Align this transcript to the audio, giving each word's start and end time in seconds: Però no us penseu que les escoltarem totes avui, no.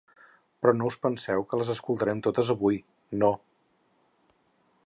Però 0.61 0.71
no 0.77 0.87
us 0.91 0.97
penseu 1.03 1.45
que 1.51 1.59
les 1.61 1.71
escoltarem 1.75 2.25
totes 2.29 2.51
avui, 2.57 2.83
no. 3.25 3.31